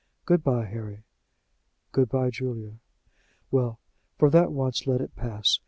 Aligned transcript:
Good 0.25 0.43
by, 0.43 0.65
Harry." 0.65 1.03
"Good 1.91 2.09
by, 2.09 2.31
Julia." 2.31 2.79
"Well, 3.51 3.77
for 4.17 4.31
that 4.31 4.51
once 4.51 4.87
let 4.87 4.99
it 4.99 5.15
pass. 5.15 5.59